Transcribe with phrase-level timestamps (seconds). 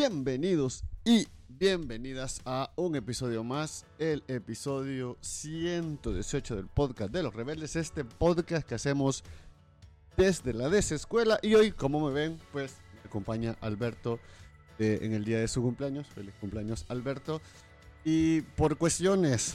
[0.00, 7.76] Bienvenidos y bienvenidas a un episodio más, el episodio 118 del podcast de los rebeldes,
[7.76, 9.22] este podcast que hacemos
[10.16, 11.38] desde la desescuela.
[11.42, 14.20] Y hoy, como me ven, pues me acompaña Alberto
[14.78, 17.42] en el día de su cumpleaños, feliz cumpleaños Alberto,
[18.02, 19.54] y por cuestiones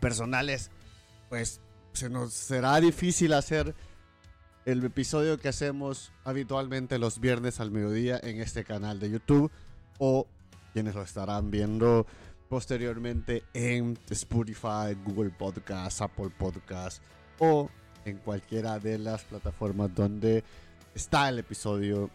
[0.00, 0.70] personales,
[1.30, 1.62] pues
[1.94, 3.74] se nos será difícil hacer
[4.66, 9.50] el episodio que hacemos habitualmente los viernes al mediodía en este canal de YouTube
[9.98, 10.26] o
[10.72, 12.04] quienes lo estarán viendo
[12.48, 17.00] posteriormente en Spotify, Google Podcast, Apple Podcast
[17.38, 17.70] o
[18.04, 20.42] en cualquiera de las plataformas donde
[20.96, 22.10] está el episodio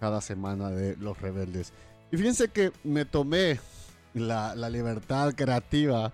[0.00, 1.72] cada semana de Los Rebeldes.
[2.10, 3.60] Y fíjense que me tomé
[4.12, 6.12] la, libertad creativa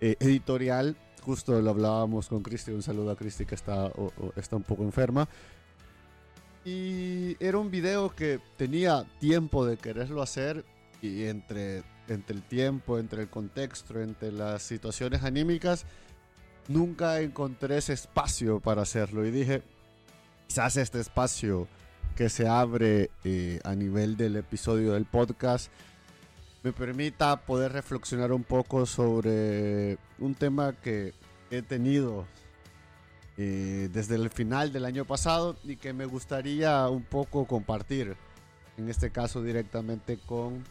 [0.00, 0.96] eh, editorial
[1.26, 3.90] justo lo hablábamos con Cristi, un saludo a Cristi que está,
[4.36, 5.28] está un poco enferma.
[6.64, 10.64] Y era un video que tenía tiempo de quererlo hacer
[11.02, 15.84] y entre, entre el tiempo, entre el contexto, entre las situaciones anímicas,
[16.68, 19.26] nunca encontré ese espacio para hacerlo.
[19.26, 19.64] Y dije,
[20.46, 21.66] quizás este espacio
[22.14, 25.72] que se abre eh, a nivel del episodio del podcast
[26.66, 31.14] me permita poder reflexionar un poco sobre un tema que
[31.48, 32.26] he tenido
[33.36, 38.16] eh, desde el final del año pasado y que me gustaría un poco compartir,
[38.78, 40.64] en este caso directamente con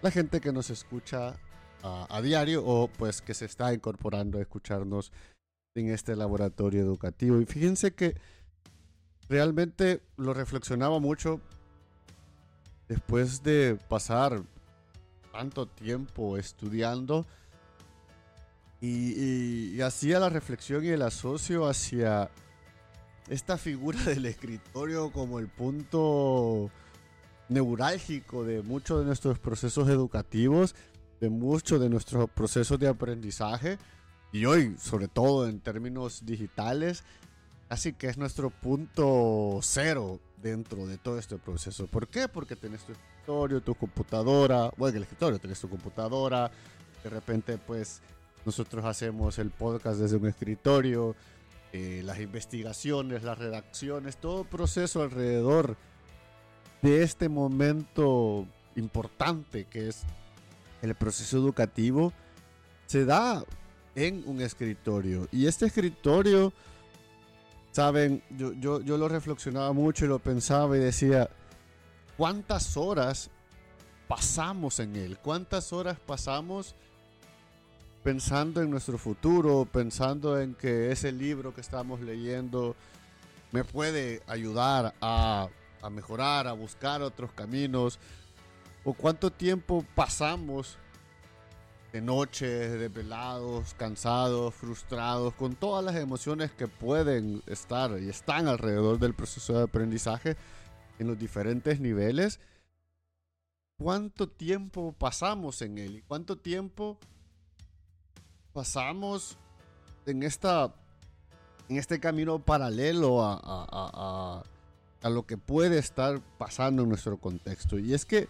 [0.00, 1.36] la gente que nos escucha
[1.82, 5.12] a, diario o pues que se está incorporando a escucharnos
[5.74, 7.42] en este laboratorio educativo.
[7.42, 8.16] Y fíjense que
[9.28, 11.42] realmente lo reflexionaba mucho
[12.88, 14.42] después de pasar
[15.32, 17.26] tanto tiempo estudiando
[18.80, 22.30] y, hacía la reflexión y el asocio hacia
[23.28, 26.70] esta figura del escritorio como el punto
[27.48, 30.74] neurálgico de muchos de nuestros procesos educativos,
[31.20, 33.78] de muchos de nuestros procesos de aprendizaje
[34.32, 37.04] y hoy, sobre todo en términos digitales,
[37.68, 41.86] así que es nuestro punto cero dentro de todo este proceso.
[41.86, 42.26] ¿Por qué?
[42.28, 46.50] Porque tenés tu escritorio, tu computadora, bueno, en el escritorio tenés tu computadora,
[47.04, 48.00] de repente pues
[48.44, 51.14] nosotros hacemos el podcast desde un escritorio,
[51.72, 55.76] eh, las investigaciones, las redacciones, todo proceso alrededor
[56.82, 58.44] de este momento
[58.74, 60.02] importante que es
[60.82, 62.12] el proceso educativo
[62.86, 63.44] se da
[63.94, 65.28] en un escritorio.
[65.30, 66.52] Y este escritorio
[67.70, 71.30] Saben, yo, yo, yo lo reflexionaba mucho y lo pensaba y decía,
[72.22, 73.30] ¿cuántas horas
[74.06, 75.18] pasamos en él?
[75.18, 76.76] ¿Cuántas horas pasamos
[78.04, 82.76] pensando en nuestro futuro, pensando en que ese libro que estamos leyendo
[83.50, 85.48] me puede ayudar a,
[85.90, 87.98] mejorar, a buscar otros caminos?
[88.84, 90.76] ¿O cuánto tiempo pasamos
[91.92, 99.00] de noches, desvelados, cansados, frustrados, con todas las emociones que pueden estar y están alrededor
[99.00, 100.36] del proceso de aprendizaje
[101.02, 102.40] en los diferentes niveles.
[103.78, 105.96] ¿Cuánto tiempo pasamos en él?
[105.96, 106.98] ¿Y cuánto tiempo
[108.52, 109.36] pasamos
[110.06, 110.74] en esta
[111.68, 114.42] en este camino paralelo a, a,
[115.00, 117.78] a, lo que puede estar pasando en nuestro contexto?
[117.78, 118.28] Y es que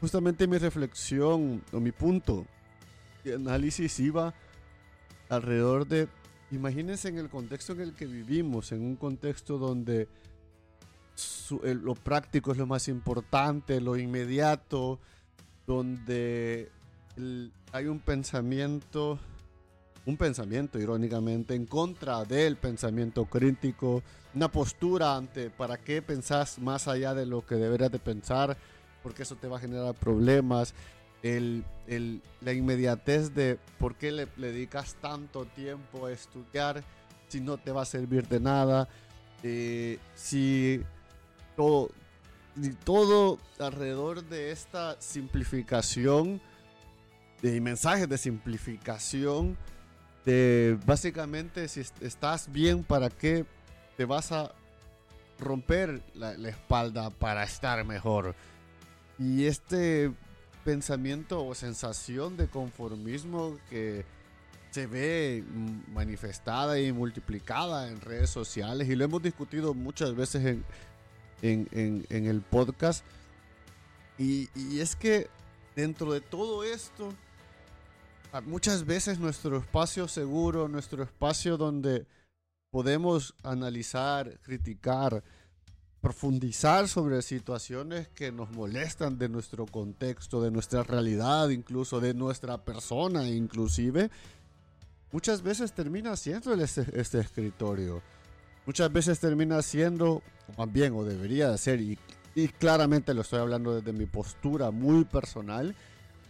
[0.00, 2.46] justamente mi reflexión o mi punto
[3.34, 4.34] análisis iba
[5.28, 6.08] alrededor de,
[6.50, 10.08] imagínense en el contexto en el que vivimos, en un contexto donde
[11.62, 14.98] lo práctico es lo más importante, lo inmediato,
[15.66, 16.70] donde
[17.72, 19.18] hay un pensamiento,
[20.04, 24.02] un pensamiento irónicamente en contra del pensamiento crítico,
[24.34, 28.56] una postura ante para qué pensás más allá de lo que deberías de pensar,
[29.02, 30.74] porque eso te va a generar problemas,
[31.22, 36.84] la inmediatez de por qué le, dedicas tanto tiempo a estudiar
[37.28, 38.88] si no te va a servir de nada,
[39.42, 40.82] eh, si
[41.56, 41.90] todo,
[42.84, 46.40] todo alrededor de esta simplificación
[47.42, 49.56] de mensajes de simplificación
[50.24, 53.44] de básicamente si estás bien para qué
[53.96, 54.52] te vas a
[55.38, 58.34] romper la, la espalda para estar mejor
[59.18, 60.12] y este
[60.64, 64.04] pensamiento o sensación de conformismo que
[64.70, 65.44] se ve
[65.92, 70.64] manifestada y multiplicada en redes sociales y lo hemos discutido muchas veces en,
[71.42, 73.04] en, en, el podcast.
[74.18, 74.48] Y,
[74.78, 75.28] es que
[75.74, 77.12] dentro de todo esto,
[78.46, 82.06] muchas veces nuestro espacio seguro, nuestro espacio donde
[82.70, 85.22] podemos analizar, criticar,
[86.00, 92.64] profundizar sobre situaciones que nos molestan de nuestro contexto, de nuestra realidad, incluso de nuestra
[92.64, 94.10] persona, inclusive,
[95.10, 98.02] muchas veces termina siendo este escritorio.
[98.66, 101.98] Muchas veces termina siendo, o más bien, o debería de ser, y,
[102.58, 105.74] claramente lo estoy hablando desde mi postura muy personal,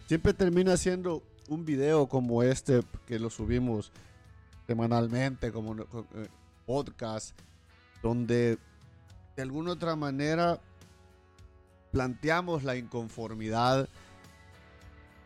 [0.05, 3.91] siempre termina siendo un video como este que lo subimos
[4.67, 5.85] semanalmente, como eh,
[6.65, 7.37] podcast,
[8.01, 8.57] donde
[9.35, 10.61] de alguna otra manera
[11.91, 13.89] planteamos la inconformidad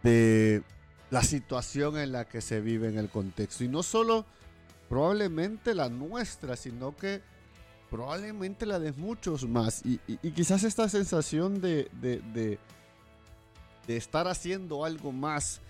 [0.01, 0.63] de
[1.09, 3.63] la situación en la que se vive en el contexto.
[3.63, 4.25] Y no solo
[4.91, 7.21] probablemente la nuestra, sino que
[7.89, 9.81] probablemente la de muchos más.
[9.85, 9.99] Y,
[10.31, 12.59] quizás esta sensación de, de,
[13.87, 15.61] estar haciendo algo más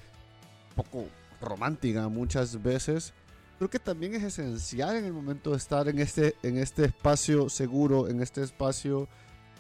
[0.76, 1.06] poco
[1.40, 3.14] romántica muchas veces
[3.58, 7.50] creo que también es esencial en el momento de estar en este, en este espacio
[7.50, 9.08] seguro, en este espacio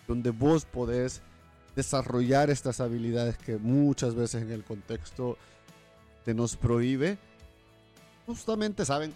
[0.07, 1.21] donde vos podés
[1.75, 5.37] desarrollar estas habilidades que muchas veces en el contexto
[6.23, 7.17] te nos prohíbe.
[8.27, 9.13] Justamente, ¿saben?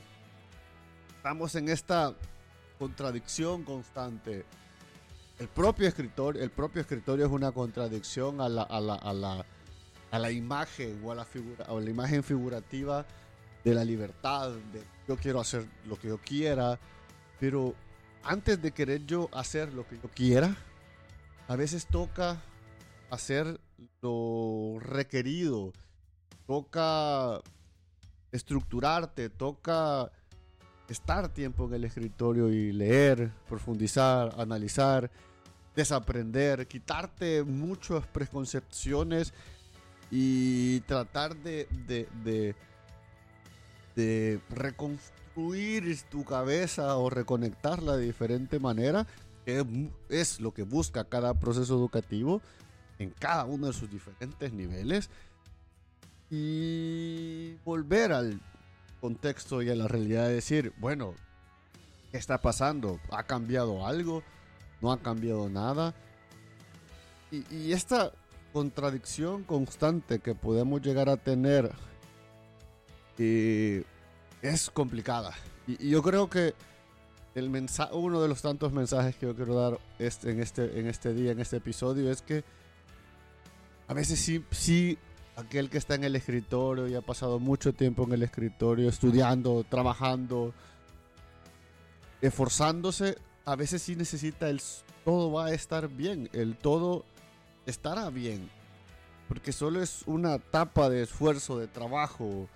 [1.26, 2.14] Estamos en esta
[2.78, 4.46] contradicción constante.
[5.40, 9.46] El propio escritor, el propio escritorio es una contradicción a la, a la, a la,
[10.12, 13.08] a la imagen o a la, figura, o la imagen figurativa
[13.64, 16.78] de la libertad, de yo quiero hacer lo que yo quiera,
[17.40, 17.74] pero
[18.22, 20.56] antes de querer yo hacer lo que yo quiera,
[21.48, 22.40] a veces toca
[23.10, 23.60] hacer
[24.04, 25.74] lo requerido,
[26.46, 27.42] toca
[28.32, 30.12] estructurarte, toca
[30.90, 35.10] estar tiempo en el escritorio y leer, profundizar, analizar,
[35.76, 39.34] desaprender, quitarte muchas preconcepciones
[40.12, 42.56] y tratar de, de
[43.96, 49.08] de reconstruir tu cabeza o reconectarla de diferente manera,
[49.46, 49.66] que
[50.10, 52.42] es lo que busca cada proceso educativo
[53.00, 55.10] en cada uno de sus diferentes niveles.
[56.30, 58.42] Y volver al
[59.06, 61.14] contexto y a la realidad de decir, bueno,
[62.12, 63.00] ¿qué está pasando?
[63.12, 64.24] ¿Ha cambiado algo?
[64.82, 65.94] ¿No ha cambiado nada?
[67.30, 68.12] Y, esta
[68.52, 71.72] contradicción constante que podemos llegar a tener
[73.20, 73.84] y
[74.42, 75.36] es complicada.
[75.68, 76.56] Y, yo creo que
[77.36, 77.52] el
[77.92, 81.32] uno de los tantos mensajes que yo quiero dar este, en, este, en este día,
[81.32, 82.44] en este episodio, es que
[83.88, 84.98] a veces sí, sí,
[85.36, 89.66] aquel que está en el escritorio y ha pasado mucho tiempo en el escritorio, estudiando,
[89.68, 90.54] trabajando,
[92.22, 94.62] esforzándose, a veces sí necesita el
[95.04, 97.06] todo va a estar bien, el todo
[97.66, 98.50] estará bien,
[99.28, 102.48] porque solo es una etapa de esfuerzo, de trabajo,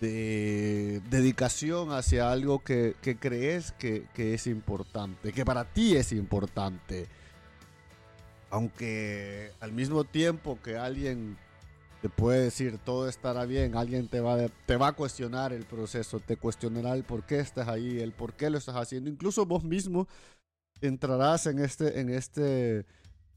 [0.00, 7.06] de dedicación hacia algo que, crees que, es importante, que para ti es importante.
[8.50, 11.36] Aunque al mismo tiempo que alguien
[12.00, 14.36] te puede decir todo estará bien, alguien te va,
[14.66, 18.34] te va a cuestionar el proceso, te cuestionará el por qué estás ahí, el por
[18.34, 19.10] qué lo estás haciendo.
[19.10, 20.06] Incluso vos mismo
[20.80, 22.86] entrarás en este, en este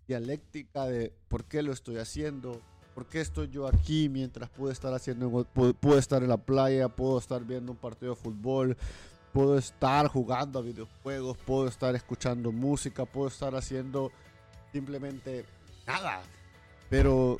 [0.08, 2.62] dialéctica de por qué lo estoy haciendo,
[2.94, 7.18] ¿Por qué estoy yo aquí mientras puedo estar haciendo, puedo, estar en la playa, puedo
[7.18, 8.78] estar viendo un partido de fútbol,
[9.32, 14.12] puedo estar jugando a videojuegos, puedo estar escuchando música, puedo estar haciendo
[14.74, 15.46] simplemente
[15.88, 16.22] nada?
[16.90, 17.38] Pero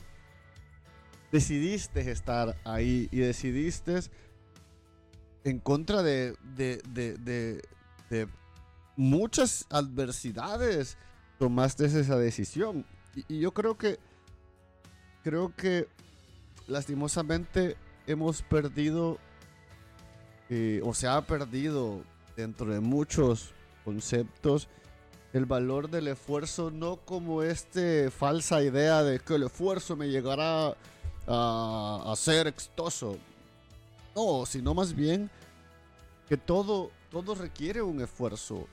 [1.32, 4.00] decidiste estar ahí y decidiste
[5.44, 7.62] en contra de, de, de,
[8.10, 8.28] de
[8.96, 10.98] muchas adversidades,
[11.40, 12.86] tomaste esa decisión.
[13.28, 14.00] y yo creo que
[15.24, 15.88] creo que
[16.68, 19.18] lastimosamente hemos perdido,
[20.50, 22.04] eh, o se ha perdido
[22.36, 23.54] dentro de muchos
[23.86, 24.68] conceptos,
[25.34, 30.76] el valor del esfuerzo, no como esta falsa idea de que el esfuerzo me llegará
[31.28, 33.18] a, ser exitoso.
[34.16, 35.30] No, sino más bien
[36.28, 38.68] que todo, todo requiere un esfuerzo.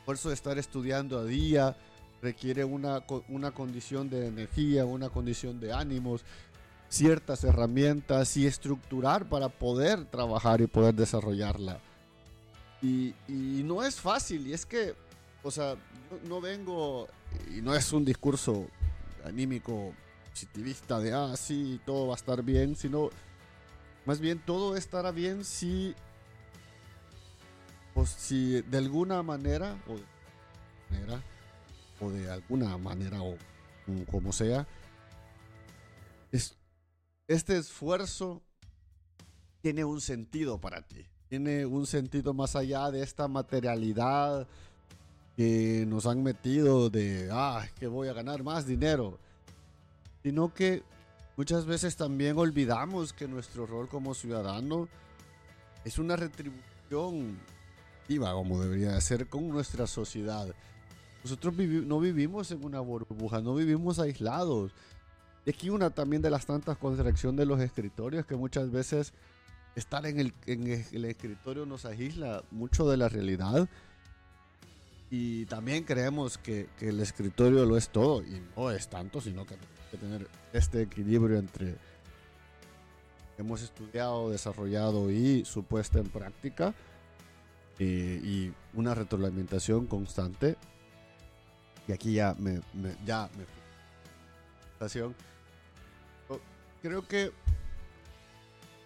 [0.00, 1.76] Esfuerzo de estar estudiando a día,
[2.22, 6.22] requiere una, una condición de energía, una condición de ánimos,
[6.88, 11.80] ciertas herramientas y estructurar para poder trabajar y poder desarrollarla.
[12.80, 14.94] Y, y no es fácil, y es que,
[15.42, 15.76] o sea,
[16.28, 17.08] no, vengo,
[17.54, 18.66] y no es un discurso
[19.24, 19.92] anímico
[20.38, 23.10] positivista de, ah, sí, todo va a estar bien, sino
[24.06, 25.96] más bien todo estará bien si,
[27.92, 30.04] pues, si de alguna manera, o de
[30.90, 31.22] manera,
[32.00, 33.36] o de alguna manera o
[34.12, 34.64] como sea,
[36.30, 36.56] es,
[37.26, 38.40] este esfuerzo
[39.60, 44.46] tiene un sentido para ti, tiene un sentido más allá de esta materialidad
[45.36, 49.18] que nos han metido de, ah, que voy a ganar más dinero,
[50.22, 50.82] sino que
[51.36, 54.88] muchas veces también olvidamos que nuestro rol como ciudadano
[55.84, 57.38] es una retribución
[58.00, 60.54] activa, como debería ser con nuestra sociedad.
[61.22, 64.72] Nosotros no vivimos en una burbuja, no vivimos aislados.
[65.44, 69.12] Y aquí una también de las tantas contracciones de los escritorios que muchas veces
[69.74, 73.68] estar en el, en el escritorio nos aísla mucho de la realidad.
[75.10, 79.46] Y también creemos que, que, el escritorio lo es todo y no es tanto, sino
[79.46, 79.60] que hay
[79.90, 81.76] que tener este equilibrio entre
[83.38, 86.74] hemos estudiado, desarrollado y supuesta en práctica
[87.78, 90.56] eh, y una retroalimentación constante.
[91.86, 93.44] Y aquí ya me, me ya me
[96.82, 97.32] creo que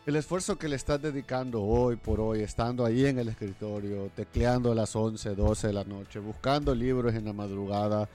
[0.05, 4.73] el esfuerzo que le estás dedicando hoy por hoy, estando ahí en el escritorio, tecleando
[4.73, 8.09] a las 11, 12 de la noche, buscando libros en la madrugada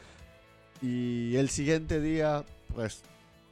[0.82, 2.44] y el siguiente día,
[2.75, 3.03] pues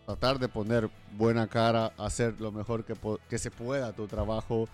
[0.05, 2.93] tratar de poner buena cara, hacer lo mejor que,
[3.29, 4.67] que se pueda tu trabajo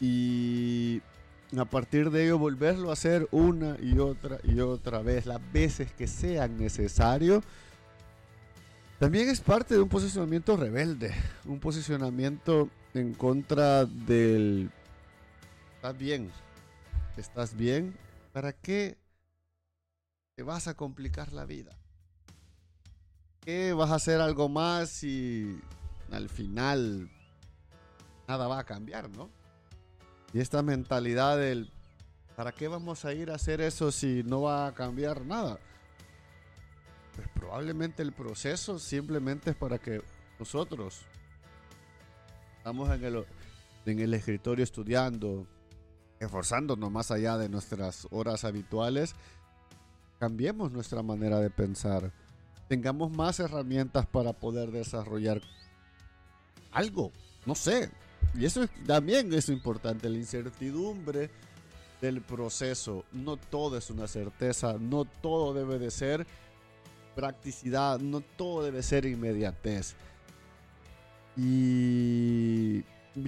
[0.00, 1.02] y
[1.58, 5.92] a partir de ello volverlo a hacer una y otra y otra vez, las veces
[5.92, 7.42] que sean necesarios
[9.04, 14.70] también es parte de un posicionamiento rebelde, un posicionamiento en contra del...
[15.74, 16.30] Estás bien,
[17.18, 17.94] estás bien,
[18.32, 18.96] ¿para qué
[20.34, 21.76] te vas a complicar la vida?
[23.40, 25.60] ¿Qué vas a hacer algo más y
[26.10, 27.10] al final
[28.26, 29.28] nada va a cambiar, ¿no?
[30.32, 31.70] Y esta mentalidad del
[32.36, 35.58] ¿para qué vamos a ir a hacer eso si no va a cambiar nada?
[37.14, 40.02] Pues probablemente el proceso simplemente es para que
[40.38, 41.02] nosotros
[42.58, 43.24] estamos en el,
[43.86, 45.46] en el escritorio estudiando,
[46.18, 49.14] esforzándonos más allá de nuestras horas habituales,
[50.18, 52.12] cambiemos nuestra manera de pensar,
[52.68, 55.40] tengamos más herramientas para poder desarrollar
[56.72, 57.12] algo,
[57.46, 57.90] no sé.
[58.34, 61.30] Y eso también es importante, la incertidumbre
[62.00, 63.04] del proceso.
[63.12, 66.26] No todo es una certeza, no todo debe de ser
[67.14, 69.94] practicidad, no todo debe ser inmediatez.
[71.36, 72.82] Y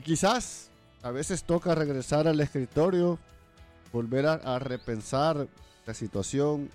[0.04, 0.70] quizás
[1.02, 3.18] a veces toca regresar al escritorio,
[3.92, 5.48] volver a, repensar
[5.86, 6.70] la situación,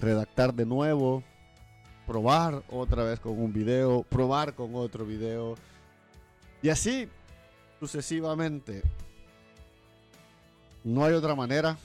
[0.00, 1.22] redactar de nuevo,
[2.06, 5.56] probar otra vez con un video, probar con otro video
[6.62, 7.08] y así
[7.80, 8.82] sucesivamente.
[10.84, 11.76] No hay otra manera.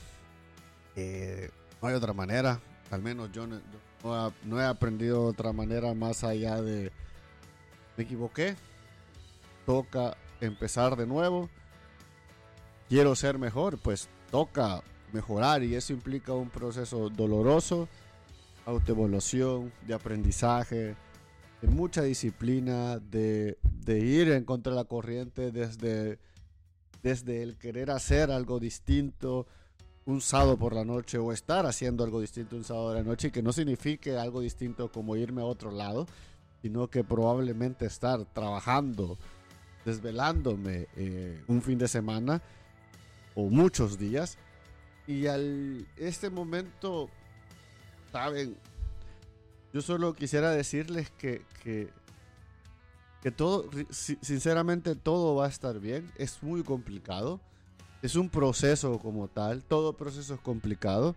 [0.95, 1.49] Eh,
[1.81, 2.59] no hay otra manera
[2.93, 6.91] al menos yo no, he aprendido de otra manera más allá de
[7.97, 8.55] me equivoqué,
[9.65, 11.49] toca empezar de nuevo,
[12.89, 14.81] quiero ser mejor, pues toca
[15.11, 17.87] mejorar y eso implica un proceso doloroso,
[18.65, 20.95] autoevolución, de aprendizaje,
[21.61, 23.57] de mucha disciplina, de,
[23.87, 26.19] ir en contra de la corriente desde,
[27.03, 29.45] desde el querer hacer algo distinto,
[30.05, 33.29] un sábado por la noche o estar haciendo algo distinto un sábado de la noche
[33.29, 36.07] y que no signifique algo distinto como irme a otro lado,
[36.61, 39.17] sino que probablemente estar trabajando,
[39.85, 42.41] desvelándome eh, un fin de semana
[43.35, 44.37] o muchos días.
[45.07, 47.09] Y al este momento,
[48.11, 48.57] saben,
[49.73, 51.89] yo solo quisiera decirles que, que,
[53.21, 56.11] que todo, sinceramente todo va a estar bien.
[56.17, 57.41] Es muy complicado
[58.03, 61.15] es un proceso como tal, todo proceso es complicado.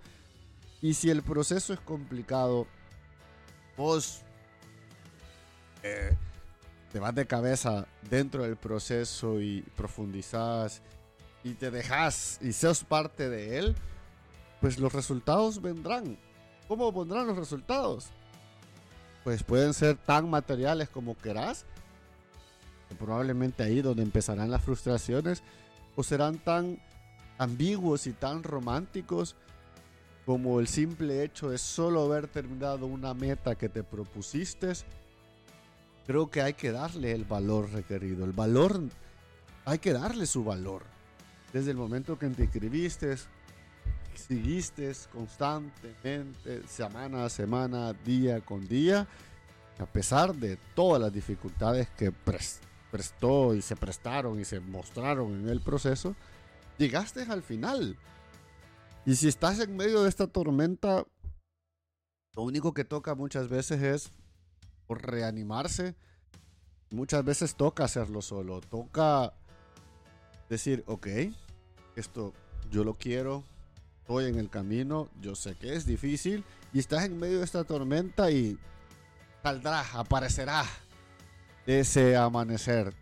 [0.80, 2.68] Y si el proceso es complicado,
[3.76, 4.20] vos
[5.82, 6.16] eh,
[6.92, 10.80] te vas de cabeza dentro del proceso y profundizás
[11.42, 13.74] y te dejas y sos parte de él,
[14.60, 16.16] pues los resultados vendrán.
[16.68, 18.10] ¿Cómo vendrán los resultados?
[19.24, 21.66] Pues pueden ser tan materiales como querás,
[22.96, 25.42] probablemente ahí donde empezarán las frustraciones
[25.96, 26.78] o serán tan
[27.38, 29.34] ambiguos y tan románticos
[30.24, 34.72] como el simple hecho de solo haber terminado una meta que te propusiste,
[36.06, 38.24] creo que hay que darle el valor requerido.
[38.24, 38.80] El valor,
[39.64, 40.82] hay que darle su valor.
[41.52, 43.16] Desde el momento que te inscribiste,
[44.14, 49.06] seguiste constantemente, semana a semana, día con día,
[49.78, 52.10] a pesar de todas las dificultades que
[52.90, 56.14] prestó y se prestaron y se mostraron en el proceso,
[56.78, 57.96] llegaste al final.
[59.04, 61.06] Y si estás en medio de esta tormenta,
[62.34, 64.10] lo único que toca muchas veces es
[64.88, 65.94] reanimarse.
[66.90, 68.60] Muchas veces toca hacerlo solo.
[68.60, 69.32] Toca
[70.48, 71.06] decir, ok,
[71.96, 72.32] esto
[72.70, 73.44] yo lo quiero,
[74.00, 77.64] estoy en el camino, yo sé que es difícil y estás en medio de esta
[77.64, 78.58] tormenta y
[79.42, 80.64] saldrá, aparecerá
[81.66, 82.94] ese amanecer.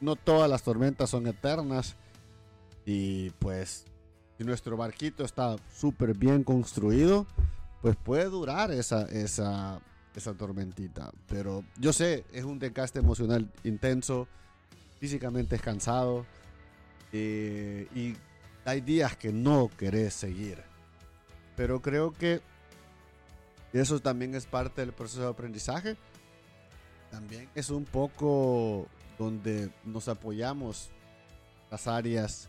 [0.00, 1.96] No todas las tormentas son eternas
[2.84, 3.86] y pues
[4.36, 7.26] si nuestro barquito está súper bien construido,
[7.80, 9.80] pues puede durar esa, esa,
[10.14, 11.12] esa tormentita.
[11.28, 14.28] Pero yo sé, es un desgaste emocional intenso,
[14.98, 16.26] físicamente es cansado
[17.12, 18.16] eh, y
[18.64, 20.62] hay días que no querés seguir.
[21.56, 22.40] Pero creo que
[23.72, 25.96] eso también es parte del proceso de aprendizaje.
[27.14, 28.88] También es un poco
[29.20, 30.90] donde nos apoyamos
[31.70, 32.48] las áreas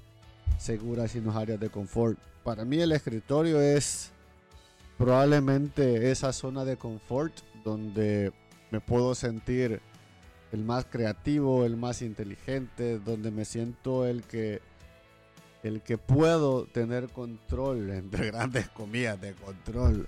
[0.57, 2.17] seguras y las áreas de confort.
[2.43, 4.09] Para mí el escritorio es
[4.97, 7.31] probablemente esa zona de confort
[7.63, 8.33] donde
[8.71, 9.81] me puedo sentir
[10.51, 14.63] el más creativo, el más inteligente, donde me siento el que
[15.61, 20.07] el que puedo tener control, entre grandes comillas, de control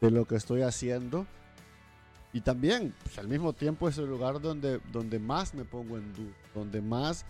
[0.00, 1.26] de lo que estoy haciendo.
[2.32, 6.12] Y también, pues, al mismo tiempo, es el lugar donde, donde más me pongo en
[6.14, 7.24] duda, donde más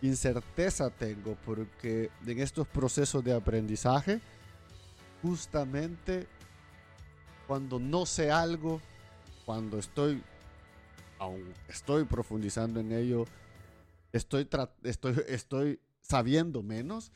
[0.00, 4.20] incerteza tengo, porque en estos procesos de aprendizaje,
[5.22, 6.26] justamente
[7.46, 8.80] cuando no sé algo,
[9.44, 10.22] cuando estoy,
[11.18, 13.24] aún estoy profundizando en ello,
[14.12, 14.48] estoy,
[14.82, 17.12] estoy, estoy sabiendo menos,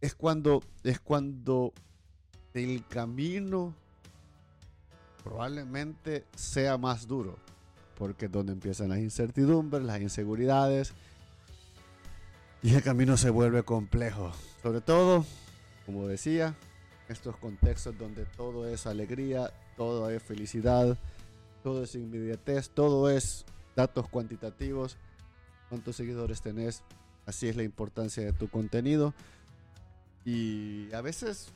[0.00, 1.72] es cuando, es cuando
[2.54, 3.74] el camino
[5.22, 7.38] probablemente sea más duro,
[7.98, 10.92] porque es donde empiezan las incertidumbres, las inseguridades,
[12.62, 14.32] y el camino se vuelve complejo.
[14.62, 15.24] Sobre todo,
[15.86, 16.54] como decía,
[17.08, 20.96] estos contextos donde todo es alegría, todo es felicidad,
[21.62, 24.96] todo es inmediatez, todo es datos cuantitativos,
[25.68, 26.82] cuántos seguidores tenés,
[27.26, 29.14] Así es la importancia de tu contenido.
[30.24, 31.48] Y a veces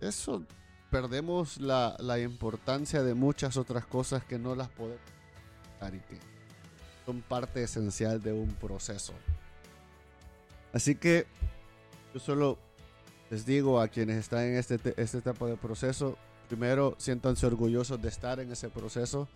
[0.00, 0.44] eso
[0.90, 5.00] perdemos la, importancia de muchas otras cosas que no las podemos
[5.80, 6.18] y que
[7.06, 9.14] son parte esencial de un proceso.
[10.72, 11.26] Así que
[12.12, 12.58] yo solo
[13.30, 18.08] les digo a quienes están en este, este etapa de proceso, primero siéntanse orgullosos de
[18.08, 19.28] estar en ese proceso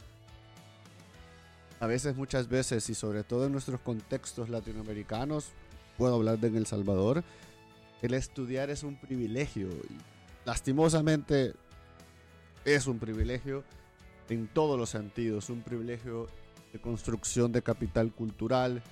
[1.85, 5.49] a veces, muchas veces, y sobre todo en nuestros contextos latinoamericanos,
[5.99, 7.23] puedo hablar de en El Salvador,
[8.01, 9.69] el estudiar es un privilegio.
[10.45, 11.55] Lastimosamente
[12.65, 13.65] es un privilegio
[14.29, 16.29] en todos los sentidos, un privilegio
[16.73, 18.83] de construcción de capital cultural,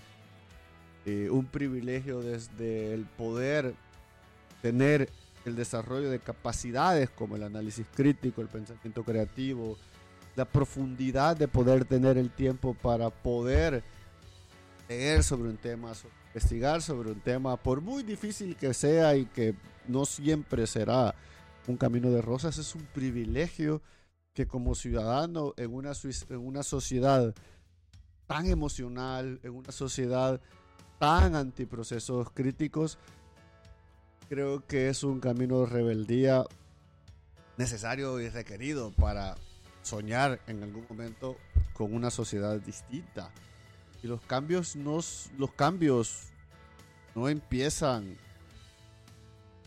[1.05, 3.75] eh, un privilegio desde el poder
[4.61, 5.09] tener
[5.45, 9.77] el desarrollo de capacidades como el análisis crítico, el pensamiento creativo,
[10.37, 13.83] la profundidad de poder tener el tiempo para poder
[14.89, 15.93] leer sobre un tema,
[16.29, 19.55] investigar sobre un tema, por muy difícil que sea y que
[19.89, 21.15] no siempre será
[21.67, 23.83] un camino de rosas, es un privilegio
[24.35, 25.93] que como ciudadano en una,
[26.31, 27.35] en una sociedad
[28.27, 30.41] tan emocional, en una sociedad
[30.99, 32.99] tan antiprocesos críticos,
[34.29, 36.45] creo que es un camino de rebeldía
[37.59, 39.37] necesario y requerido para
[39.83, 41.37] soñar en algún momento
[41.75, 43.31] con una sociedad distinta.
[44.03, 45.01] Y los cambios no,
[45.39, 46.29] los cambios
[47.15, 48.17] no empiezan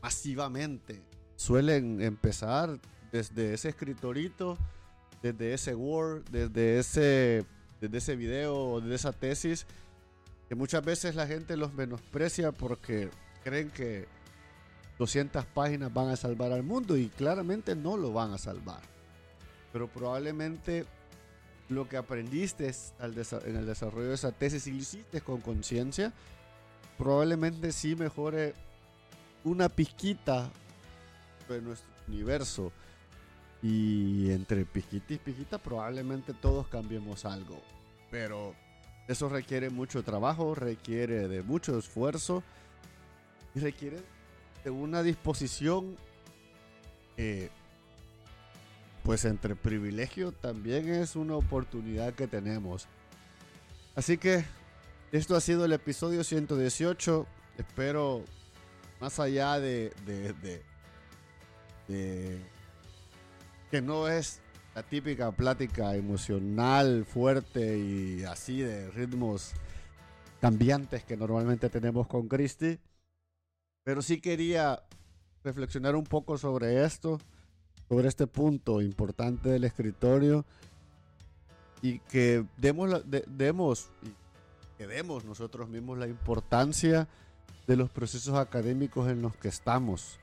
[0.01, 1.01] masivamente.
[1.45, 2.79] Suelen empezar
[3.11, 4.57] desde ese escritorito,
[5.21, 7.45] desde ese Word, desde ese,
[7.79, 9.67] desde ese video desde esa tesis,
[10.49, 13.11] que muchas veces la gente los menosprecia porque
[13.43, 14.07] creen que
[14.97, 18.81] 200 páginas van a salvar al mundo y claramente no lo van a salvar.
[19.71, 20.87] Pero probablemente
[21.69, 26.11] lo que aprendiste en el desarrollo de esa tesis y lo hiciste con conciencia,
[26.97, 28.55] probablemente sí mejore
[29.43, 30.49] una pizquita
[31.53, 32.71] de nuestro universo.
[33.61, 37.61] Y entre pizquita y pizquita probablemente todos cambiemos algo.
[38.11, 38.53] Pero
[39.07, 42.43] eso requiere mucho trabajo, requiere de mucho esfuerzo
[43.55, 44.01] y requiere
[44.63, 45.95] de una disposición
[47.17, 47.49] eh,
[49.05, 52.87] pues entre privilegio también es una oportunidad que tenemos.
[53.95, 54.43] Así que
[55.11, 57.27] esto ha sido el episodio 118.
[57.59, 58.23] Espero,
[58.99, 59.93] más allá de,
[61.87, 64.41] que no es
[64.73, 69.53] la típica plática emocional fuerte y así de ritmos
[70.41, 72.79] cambiantes que normalmente tenemos con Christy.
[73.83, 74.83] Pero sí quería
[75.43, 77.19] reflexionar un poco sobre esto
[77.87, 80.45] sobre este punto importante del escritorio
[81.81, 83.89] y que demos, demos,
[84.77, 87.07] que demos nosotros mismos la importancia
[87.67, 90.19] de los procesos académicos en los que estamos.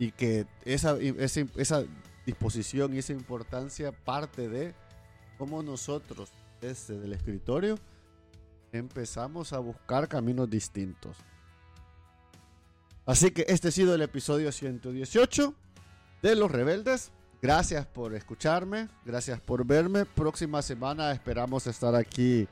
[0.00, 1.84] Y que esa, esa,
[2.24, 4.74] disposición y esa importancia parte de
[5.36, 7.78] cómo nosotros desde el escritorio
[8.72, 11.16] empezamos a buscar caminos distintos.
[13.04, 15.54] Así que este ha sido el episodio 118
[16.22, 17.10] de Los Rebeldes.
[17.42, 20.06] Gracias por escucharme, gracias por verme.
[20.06, 22.48] Próxima semana esperamos estar aquí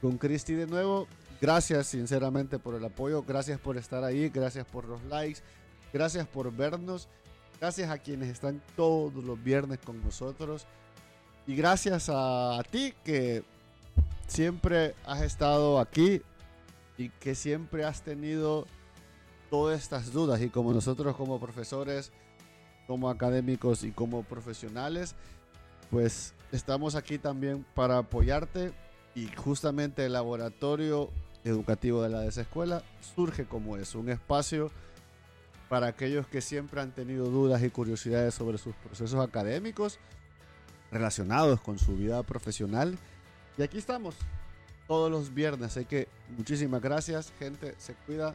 [0.00, 1.06] con Cristi de nuevo.
[1.40, 5.40] Gracias sinceramente por el apoyo, gracias por estar ahí, gracias por los likes,
[5.92, 7.08] gracias por vernos,
[7.60, 10.66] gracias a quienes están todos los viernes con nosotros.
[11.46, 13.42] Y gracias a, ti que
[14.26, 16.22] siempre has estado aquí
[16.96, 18.66] y que siempre has tenido
[19.50, 20.40] todas estas dudas.
[20.40, 22.12] Y como nosotros como profesores,
[22.86, 25.16] como académicos y como profesionales,
[25.90, 28.72] pues estamos aquí también para apoyarte.
[29.14, 31.10] Y justamente el laboratorio
[31.44, 32.82] educativo de la desescuela
[33.14, 34.70] surge como es un espacio
[35.72, 39.98] para aquellos que siempre han tenido dudas y curiosidades sobre sus procesos académicos
[40.90, 42.98] relacionados con su vida profesional.
[43.56, 44.14] Y aquí estamos
[44.86, 48.34] todos los viernes, así que muchísimas gracias, gente, se cuida,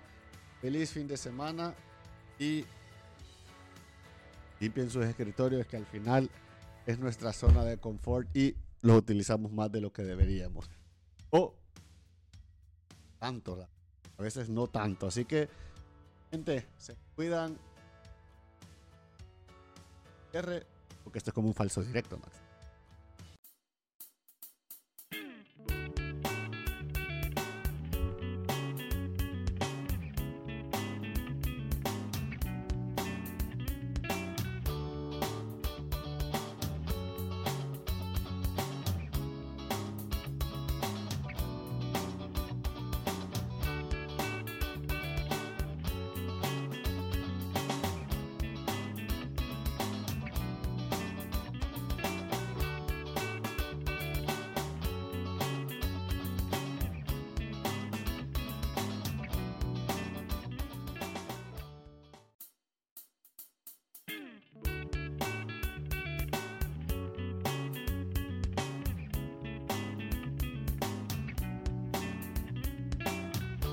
[0.62, 1.76] feliz fin de semana
[2.40, 2.66] y
[4.60, 6.32] limpien sus escritorios que al final
[6.88, 10.72] es nuestra zona de confort y los utilizamos más de lo que deberíamos.
[11.30, 11.54] O
[13.20, 13.68] tanto,
[14.18, 15.06] a veces no tanto.
[15.06, 15.67] Así que,
[16.32, 17.58] gente, se cuidan.
[20.34, 20.66] R,
[21.04, 22.47] porque esto es como un falso directo, Max.